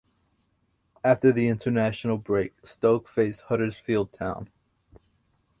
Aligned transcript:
After 1.03 1.31
the 1.31 1.47
international 1.47 2.17
break 2.17 2.65
Stoke 2.65 3.07
faced 3.07 3.41
Huddersfield 3.41 4.11
Town. 4.11 4.49